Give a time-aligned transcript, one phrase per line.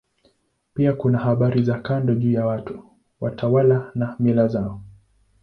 [0.73, 2.83] Pia kuna habari za kando juu ya watu,
[3.21, 4.81] watawala na mila zao.